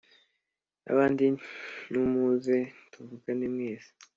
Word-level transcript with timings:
nabandi 0.83 1.25
numuze 1.91 2.57
tuvugane 2.91 3.45
mwese 3.53 3.89